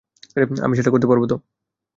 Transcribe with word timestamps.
আমি 0.65 0.73
সেটা 0.77 0.91
করতে 0.93 1.07
পারবো? 1.07 1.25